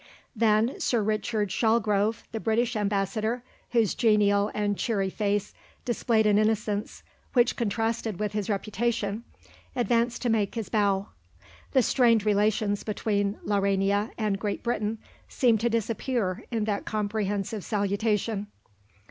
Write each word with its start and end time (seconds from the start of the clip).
Then 0.35 0.79
Sir 0.79 1.03
Richard 1.03 1.49
Shalgrove, 1.51 2.23
the 2.31 2.39
British 2.39 2.75
Ambassador, 2.75 3.43
whose 3.69 3.93
genial 3.93 4.49
and 4.55 4.75
cheery 4.75 5.11
face 5.11 5.53
displayed 5.85 6.25
an 6.25 6.39
innocence 6.39 7.03
which 7.33 7.55
contrasted 7.55 8.19
with 8.19 8.31
his 8.33 8.49
reputation, 8.49 9.23
advanced 9.75 10.23
to 10.23 10.29
make 10.29 10.55
his 10.55 10.69
bow. 10.69 11.09
The 11.73 11.83
strained 11.83 12.25
relations 12.25 12.81
between 12.83 13.37
Laurania 13.45 14.09
and 14.17 14.39
Great 14.39 14.63
Britain 14.63 14.97
seemed 15.29 15.59
to 15.59 15.69
disappear 15.69 16.45
in 16.49 16.63
that 16.63 16.85
comprehensive 16.85 17.63
salutation. 17.63 18.47